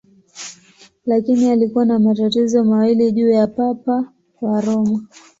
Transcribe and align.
Lakini 1.05 1.51
alikuwa 1.51 1.85
na 1.85 1.99
matatizo 1.99 2.63
mawili 2.63 3.11
juu 3.11 3.29
ya 3.29 3.47
Papa 3.47 4.13
wa 4.41 4.61
Roma. 4.61 5.07